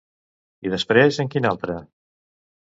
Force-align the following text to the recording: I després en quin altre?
I 0.67 0.71
després 0.75 1.19
en 1.25 1.29
quin 1.35 1.47
altre? 1.51 1.77